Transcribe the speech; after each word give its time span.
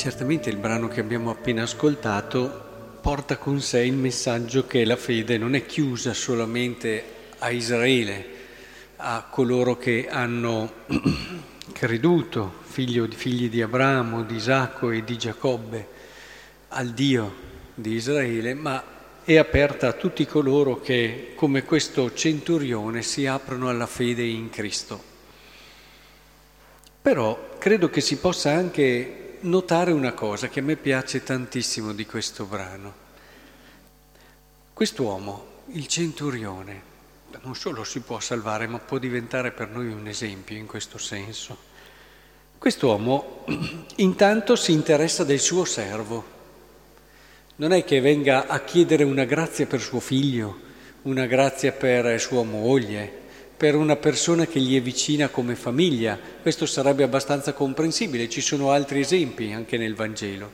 Certamente 0.00 0.48
il 0.48 0.56
brano 0.56 0.88
che 0.88 1.00
abbiamo 1.00 1.28
appena 1.28 1.64
ascoltato 1.64 2.96
porta 3.02 3.36
con 3.36 3.60
sé 3.60 3.80
il 3.80 3.92
messaggio 3.92 4.66
che 4.66 4.86
la 4.86 4.96
fede 4.96 5.36
non 5.36 5.54
è 5.54 5.66
chiusa 5.66 6.14
solamente 6.14 7.04
a 7.36 7.50
Israele, 7.50 8.24
a 8.96 9.26
coloro 9.30 9.76
che 9.76 10.08
hanno 10.08 10.72
creduto, 11.72 12.50
figli 12.62 13.50
di 13.50 13.60
Abramo, 13.60 14.22
di 14.22 14.36
Isacco 14.36 14.90
e 14.90 15.04
di 15.04 15.18
Giacobbe, 15.18 15.88
al 16.68 16.92
Dio 16.92 17.34
di 17.74 17.92
Israele, 17.92 18.54
ma 18.54 18.82
è 19.22 19.36
aperta 19.36 19.88
a 19.88 19.92
tutti 19.92 20.24
coloro 20.24 20.80
che, 20.80 21.32
come 21.34 21.62
questo 21.64 22.14
centurione, 22.14 23.02
si 23.02 23.26
aprono 23.26 23.68
alla 23.68 23.86
fede 23.86 24.22
in 24.22 24.48
Cristo. 24.48 24.98
Però 27.02 27.56
credo 27.58 27.90
che 27.90 28.00
si 28.00 28.16
possa 28.16 28.50
anche 28.52 29.19
notare 29.42 29.92
una 29.92 30.12
cosa 30.12 30.48
che 30.48 30.60
a 30.60 30.62
me 30.62 30.76
piace 30.76 31.22
tantissimo 31.22 31.92
di 31.92 32.06
questo 32.06 32.44
brano. 32.44 33.08
Quest'uomo, 34.72 35.46
il 35.72 35.86
centurione, 35.86 36.82
non 37.42 37.54
solo 37.54 37.84
si 37.84 38.00
può 38.00 38.20
salvare, 38.20 38.66
ma 38.66 38.78
può 38.78 38.98
diventare 38.98 39.52
per 39.52 39.68
noi 39.68 39.88
un 39.88 40.06
esempio 40.06 40.56
in 40.56 40.66
questo 40.66 40.98
senso. 40.98 41.56
Quest'uomo 42.58 43.44
intanto 43.96 44.56
si 44.56 44.72
interessa 44.72 45.24
del 45.24 45.40
suo 45.40 45.64
servo. 45.64 46.38
Non 47.56 47.72
è 47.72 47.84
che 47.84 48.00
venga 48.00 48.46
a 48.46 48.60
chiedere 48.60 49.04
una 49.04 49.24
grazia 49.24 49.66
per 49.66 49.80
suo 49.80 50.00
figlio, 50.00 50.68
una 51.02 51.26
grazia 51.26 51.72
per 51.72 52.20
sua 52.20 52.42
moglie, 52.42 53.19
per 53.60 53.74
una 53.74 53.96
persona 53.96 54.46
che 54.46 54.58
gli 54.58 54.74
è 54.74 54.80
vicina 54.80 55.28
come 55.28 55.54
famiglia. 55.54 56.18
Questo 56.40 56.64
sarebbe 56.64 57.02
abbastanza 57.02 57.52
comprensibile, 57.52 58.26
ci 58.30 58.40
sono 58.40 58.70
altri 58.70 59.00
esempi 59.00 59.52
anche 59.52 59.76
nel 59.76 59.94
Vangelo. 59.94 60.50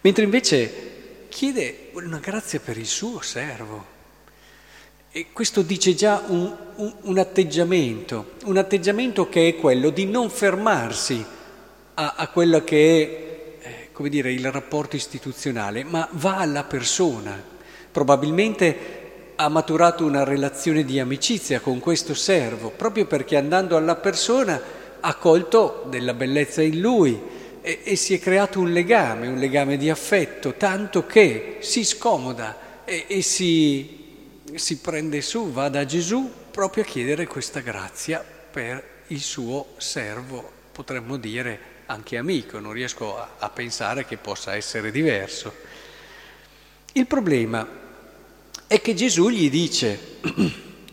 Mentre 0.00 0.24
invece 0.24 1.26
chiede 1.28 1.90
una 1.92 2.20
grazia 2.20 2.58
per 2.58 2.78
il 2.78 2.86
suo 2.86 3.20
servo. 3.20 3.84
E 5.10 5.26
questo 5.30 5.60
dice 5.60 5.94
già 5.94 6.24
un, 6.26 6.56
un, 6.76 6.94
un 7.02 7.18
atteggiamento, 7.18 8.30
un 8.44 8.56
atteggiamento 8.56 9.28
che 9.28 9.48
è 9.48 9.56
quello 9.56 9.90
di 9.90 10.06
non 10.06 10.30
fermarsi 10.30 11.22
a, 11.92 12.14
a 12.16 12.28
quello 12.28 12.64
che 12.64 13.58
è, 13.60 13.68
eh, 13.68 13.88
come 13.92 14.08
dire, 14.08 14.32
il 14.32 14.50
rapporto 14.50 14.96
istituzionale, 14.96 15.84
ma 15.84 16.08
va 16.12 16.38
alla 16.38 16.64
persona. 16.64 17.38
Probabilmente 17.92 19.01
ha 19.42 19.48
maturato 19.48 20.04
una 20.04 20.22
relazione 20.22 20.84
di 20.84 21.00
amicizia 21.00 21.58
con 21.58 21.80
questo 21.80 22.14
servo, 22.14 22.70
proprio 22.70 23.06
perché 23.06 23.36
andando 23.36 23.76
alla 23.76 23.96
persona 23.96 24.60
ha 25.00 25.14
colto 25.16 25.84
della 25.88 26.14
bellezza 26.14 26.62
in 26.62 26.78
lui 26.78 27.20
e, 27.60 27.80
e 27.82 27.96
si 27.96 28.14
è 28.14 28.20
creato 28.20 28.60
un 28.60 28.70
legame, 28.70 29.26
un 29.26 29.38
legame 29.38 29.76
di 29.76 29.90
affetto, 29.90 30.54
tanto 30.54 31.06
che 31.06 31.56
si 31.58 31.84
scomoda 31.84 32.84
e, 32.84 33.06
e 33.08 33.22
si, 33.22 34.38
si 34.54 34.78
prende 34.78 35.20
su, 35.20 35.50
va 35.50 35.68
da 35.68 35.84
Gesù 35.84 36.30
proprio 36.52 36.84
a 36.84 36.86
chiedere 36.86 37.26
questa 37.26 37.58
grazia 37.58 38.24
per 38.50 39.00
il 39.08 39.20
suo 39.20 39.74
servo, 39.78 40.48
potremmo 40.70 41.16
dire 41.16 41.70
anche 41.86 42.16
amico, 42.16 42.60
non 42.60 42.72
riesco 42.72 43.18
a, 43.18 43.30
a 43.38 43.50
pensare 43.50 44.04
che 44.04 44.18
possa 44.18 44.54
essere 44.54 44.92
diverso. 44.92 45.52
Il 46.92 47.06
problema 47.06 47.80
è 48.72 48.80
che 48.80 48.94
Gesù 48.94 49.28
gli 49.28 49.50
dice, 49.50 49.98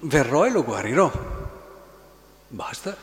verrò 0.00 0.44
e 0.44 0.50
lo 0.50 0.62
guarirò. 0.62 1.10
Basta. 2.48 2.94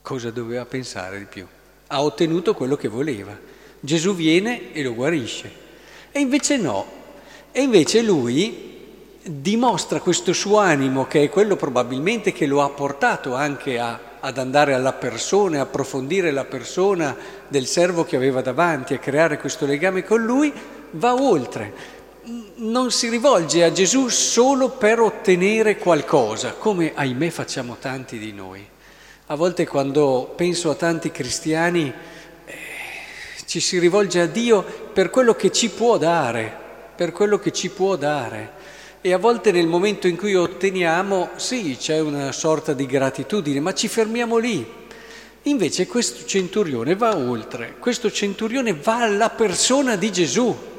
Cosa 0.00 0.30
doveva 0.30 0.64
pensare 0.64 1.18
di 1.18 1.26
più? 1.26 1.46
Ha 1.88 2.02
ottenuto 2.02 2.54
quello 2.54 2.76
che 2.76 2.88
voleva. 2.88 3.38
Gesù 3.78 4.14
viene 4.14 4.72
e 4.72 4.82
lo 4.82 4.94
guarisce. 4.94 5.52
E 6.12 6.20
invece 6.20 6.56
no. 6.56 6.86
E 7.52 7.60
invece 7.60 8.00
lui 8.00 8.80
dimostra 9.22 10.00
questo 10.00 10.32
suo 10.32 10.56
animo, 10.56 11.06
che 11.06 11.24
è 11.24 11.28
quello 11.28 11.54
probabilmente 11.54 12.32
che 12.32 12.46
lo 12.46 12.62
ha 12.62 12.70
portato 12.70 13.34
anche 13.34 13.78
a, 13.78 14.00
ad 14.20 14.38
andare 14.38 14.72
alla 14.72 14.94
persona, 14.94 15.60
approfondire 15.60 16.30
la 16.30 16.46
persona 16.46 17.14
del 17.48 17.66
servo 17.66 18.02
che 18.02 18.16
aveva 18.16 18.40
davanti, 18.40 18.94
a 18.94 18.98
creare 18.98 19.36
questo 19.36 19.66
legame 19.66 20.04
con 20.04 20.22
lui, 20.22 20.50
va 20.92 21.12
oltre 21.12 22.00
non 22.56 22.92
si 22.92 23.08
rivolge 23.08 23.64
a 23.64 23.72
Gesù 23.72 24.08
solo 24.08 24.70
per 24.70 25.00
ottenere 25.00 25.76
qualcosa, 25.76 26.52
come 26.52 26.92
ahimè 26.94 27.30
facciamo 27.30 27.76
tanti 27.80 28.18
di 28.18 28.32
noi. 28.32 28.64
A 29.26 29.34
volte 29.34 29.66
quando 29.66 30.32
penso 30.36 30.70
a 30.70 30.74
tanti 30.74 31.10
cristiani 31.10 31.92
eh, 32.44 32.54
ci 33.46 33.58
si 33.58 33.78
rivolge 33.78 34.20
a 34.20 34.26
Dio 34.26 34.62
per 34.62 35.10
quello 35.10 35.34
che 35.34 35.50
ci 35.50 35.70
può 35.70 35.98
dare, 35.98 36.54
per 36.94 37.12
quello 37.12 37.38
che 37.38 37.52
ci 37.52 37.70
può 37.70 37.96
dare. 37.96 38.60
E 39.00 39.12
a 39.12 39.18
volte 39.18 39.50
nel 39.50 39.66
momento 39.66 40.06
in 40.06 40.16
cui 40.16 40.36
otteniamo, 40.36 41.30
sì, 41.34 41.76
c'è 41.76 41.98
una 41.98 42.30
sorta 42.30 42.72
di 42.72 42.86
gratitudine, 42.86 43.58
ma 43.58 43.74
ci 43.74 43.88
fermiamo 43.88 44.36
lì. 44.36 44.80
Invece 45.46 45.88
questo 45.88 46.24
centurione 46.24 46.94
va 46.94 47.16
oltre, 47.16 47.74
questo 47.80 48.12
centurione 48.12 48.74
va 48.74 49.02
alla 49.02 49.30
persona 49.30 49.96
di 49.96 50.12
Gesù 50.12 50.70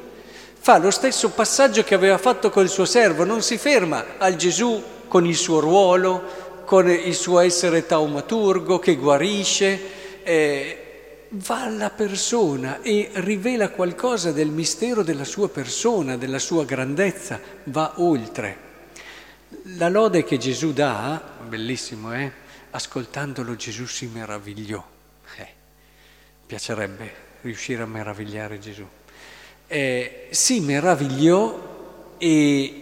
fa 0.64 0.78
lo 0.78 0.90
stesso 0.90 1.28
passaggio 1.28 1.84
che 1.84 1.94
aveva 1.94 2.16
fatto 2.16 2.48
col 2.48 2.70
suo 2.70 2.86
servo, 2.86 3.24
non 3.24 3.42
si 3.42 3.58
ferma 3.58 4.16
al 4.16 4.36
Gesù 4.36 4.82
con 5.08 5.26
il 5.26 5.36
suo 5.36 5.60
ruolo, 5.60 6.62
con 6.64 6.88
il 6.88 7.14
suo 7.14 7.40
essere 7.40 7.84
taumaturgo 7.84 8.78
che 8.78 8.96
guarisce, 8.96 10.22
eh, 10.22 11.26
va 11.32 11.64
alla 11.64 11.90
persona 11.90 12.80
e 12.80 13.10
rivela 13.12 13.68
qualcosa 13.68 14.32
del 14.32 14.48
mistero 14.48 15.02
della 15.02 15.26
sua 15.26 15.50
persona, 15.50 16.16
della 16.16 16.38
sua 16.38 16.64
grandezza, 16.64 17.38
va 17.64 17.92
oltre. 17.96 18.56
La 19.76 19.90
lode 19.90 20.24
che 20.24 20.38
Gesù 20.38 20.72
dà, 20.72 21.22
bellissimo, 21.46 22.14
eh? 22.14 22.32
Ascoltandolo 22.70 23.54
Gesù 23.54 23.84
si 23.84 24.06
meravigliò. 24.06 24.82
Eh, 25.36 25.48
piacerebbe 26.46 27.12
riuscire 27.42 27.82
a 27.82 27.86
meravigliare 27.86 28.58
Gesù 28.58 28.86
eh, 29.74 30.26
si 30.30 30.60
meravigliò, 30.60 32.14
e, 32.16 32.74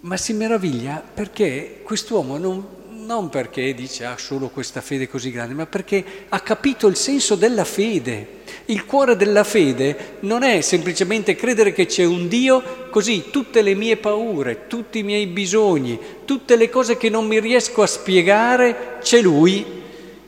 ma 0.00 0.16
si 0.16 0.32
meraviglia 0.32 1.02
perché 1.12 1.80
quest'uomo 1.82 2.38
non, 2.38 2.66
non 3.04 3.28
perché 3.28 3.74
dice 3.74 4.06
ha 4.06 4.12
ah, 4.12 4.16
solo 4.16 4.48
questa 4.48 4.80
fede 4.80 5.10
così 5.10 5.30
grande, 5.30 5.52
ma 5.52 5.66
perché 5.66 6.02
ha 6.30 6.40
capito 6.40 6.86
il 6.86 6.96
senso 6.96 7.34
della 7.34 7.66
fede. 7.66 8.44
Il 8.68 8.86
cuore 8.86 9.14
della 9.14 9.44
fede 9.44 10.16
non 10.20 10.42
è 10.42 10.62
semplicemente 10.62 11.36
credere 11.36 11.74
che 11.74 11.84
c'è 11.84 12.04
un 12.04 12.28
Dio, 12.28 12.88
così 12.88 13.24
tutte 13.30 13.60
le 13.60 13.74
mie 13.74 13.98
paure, 13.98 14.66
tutti 14.68 15.00
i 15.00 15.02
miei 15.02 15.26
bisogni, 15.26 16.00
tutte 16.24 16.56
le 16.56 16.70
cose 16.70 16.96
che 16.96 17.10
non 17.10 17.26
mi 17.26 17.38
riesco 17.40 17.82
a 17.82 17.86
spiegare, 17.86 18.96
c'è 19.02 19.20
Lui 19.20 19.84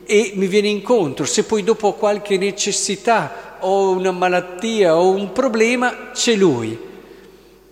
e 0.09 0.31
mi 0.33 0.47
viene 0.47 0.69
incontro. 0.69 1.23
Se 1.23 1.43
poi 1.43 1.63
dopo 1.63 1.89
ho 1.89 1.93
qualche 1.93 2.35
necessità 2.39 3.57
o 3.59 3.91
una 3.91 4.09
malattia 4.11 4.97
o 4.97 5.11
un 5.11 5.31
problema, 5.31 6.09
c'è 6.13 6.33
lui. 6.33 6.75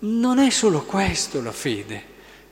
Non 0.00 0.38
è 0.38 0.48
solo 0.50 0.84
questo 0.84 1.42
la 1.42 1.50
fede. 1.50 2.00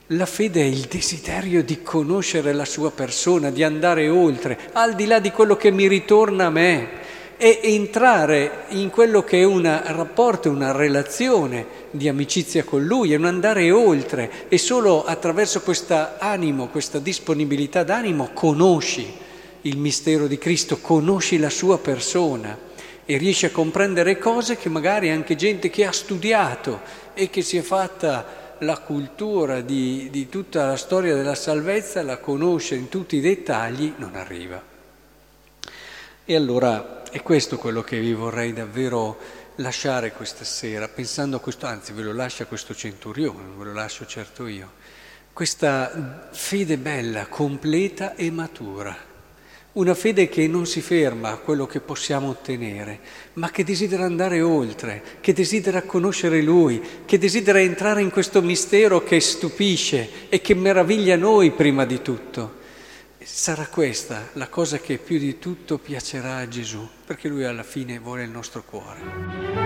La 0.09 0.27
fede 0.27 0.63
è 0.63 0.65
il 0.65 0.89
desiderio 0.91 1.63
di 1.63 1.83
conoscere 1.85 2.53
la 2.53 2.65
sua 2.65 2.91
persona, 2.91 3.51
di 3.51 3.63
andare 3.63 4.09
oltre, 4.09 4.59
al 4.73 4.97
di 4.97 5.07
là 5.07 5.21
di 5.21 5.31
quello 5.31 5.57
che 5.57 5.71
mi 5.71 5.87
ritorna 5.87 6.47
a 6.47 6.51
me, 6.51 6.89
e 7.37 7.61
entrare 7.63 8.65
in 8.71 8.91
quello 8.91 9.23
che 9.23 9.43
è 9.43 9.45
un 9.45 9.63
rapporto, 9.85 10.51
una 10.51 10.73
relazione 10.73 11.65
di 11.93 12.09
amicizia 12.09 12.65
con 12.65 12.85
Lui, 12.85 13.13
è 13.13 13.17
un 13.17 13.27
andare 13.27 13.71
oltre 13.71 14.49
e 14.49 14.59
solo 14.59 15.05
attraverso 15.05 15.61
questo 15.61 16.09
animo, 16.19 16.67
questa 16.69 16.99
disponibilità 16.99 17.85
d'animo 17.85 18.31
conosci 18.33 19.25
il 19.67 19.79
mistero 19.79 20.27
di 20.27 20.39
Cristo, 20.39 20.79
conosci 20.79 21.39
la 21.39 21.51
sua 21.51 21.79
persona 21.79 22.57
e 23.05 23.17
riesce 23.19 23.47
a 23.47 23.51
comprendere 23.51 24.17
cose 24.17 24.57
che 24.57 24.69
magari 24.69 25.11
anche 25.11 25.37
gente 25.37 25.71
che 25.71 25.85
ha 25.85 25.93
studiato 25.93 26.81
e 27.15 27.31
che 27.31 27.43
si 27.43 27.57
è 27.57 27.63
fatta 27.63 28.55
la 28.61 28.79
cultura 28.79 29.61
di, 29.61 30.09
di 30.11 30.29
tutta 30.29 30.67
la 30.67 30.77
storia 30.77 31.15
della 31.15 31.35
salvezza, 31.35 32.03
la 32.03 32.19
conosce 32.19 32.75
in 32.75 32.89
tutti 32.89 33.17
i 33.17 33.21
dettagli, 33.21 33.95
non 33.97 34.15
arriva. 34.15 34.63
E 36.25 36.35
allora 36.35 37.03
è 37.11 37.23
questo 37.23 37.59
quello 37.59 37.83
che 37.83 38.01
vi 38.01 38.13
vorrei 38.13 38.53
davvero 38.53 39.19
lasciare 39.57 40.13
questa 40.13 40.45
sera, 40.45 40.89
pensando 40.89 41.37
a 41.37 41.41
questo, 41.41 41.67
anzi 41.67 41.93
ve 41.93 42.03
lo 42.03 42.13
lascia 42.13 42.47
questo 42.47 42.75
centurione, 42.75 43.55
ve 43.57 43.65
lo 43.65 43.73
lascio 43.73 44.07
certo 44.07 44.47
io, 44.47 44.73
questa 45.33 46.29
fede 46.33 46.79
bella, 46.79 47.27
completa 47.27 48.15
e 48.15 48.31
matura 48.31 49.15
una 49.77 49.95
fede 49.95 50.29
che 50.29 50.47
non 50.47 50.67
si 50.67 50.81
ferma 50.81 51.33
a 51.33 51.37
quello 51.37 51.67
che 51.67 51.81
possiamo 51.81 52.29
ottenere, 52.29 53.01
ma 53.35 53.51
che 53.51 53.65
desidera 53.65 54.05
andare 54.05 54.41
oltre, 54.41 55.03
che 55.21 55.33
desidera 55.33 55.83
conoscere 55.83 56.41
Lui, 56.41 56.83
che 57.05 57.19
desidera 57.19 57.61
entrare 57.61 58.01
in 58.01 58.11
questo 58.11 58.41
mistero 58.41 59.03
che 59.03 59.21
stupisce 59.21 60.29
e 60.29 60.41
che 60.41 60.55
meraviglia 60.55 61.17
noi 61.17 61.51
prima 61.51 61.85
di 61.85 62.01
tutto. 62.01 62.65
sarà 63.23 63.67
questa 63.67 64.29
la 64.35 64.49
cosa 64.49 64.79
che 64.79 64.99
più 64.99 65.19
di 65.19 65.39
tutto 65.39 65.79
piacerà 65.79 66.37
a 66.37 66.49
Gesù, 66.49 66.87
perché 67.05 67.29
lui 67.29 67.45
alla 67.45 67.65
fine 67.65 67.99
vuole 67.99 68.23
il 68.23 68.31
nostro 68.31 68.63
cuore. 68.63 69.66